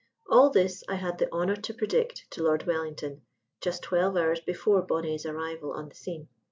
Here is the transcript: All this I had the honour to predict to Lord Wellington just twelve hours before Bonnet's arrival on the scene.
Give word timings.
All 0.31 0.49
this 0.49 0.83
I 0.89 0.95
had 0.95 1.19
the 1.19 1.31
honour 1.31 1.57
to 1.57 1.75
predict 1.75 2.25
to 2.31 2.41
Lord 2.41 2.65
Wellington 2.65 3.21
just 3.61 3.83
twelve 3.83 4.17
hours 4.17 4.39
before 4.41 4.81
Bonnet's 4.81 5.27
arrival 5.27 5.73
on 5.73 5.89
the 5.89 5.95
scene. 5.95 6.27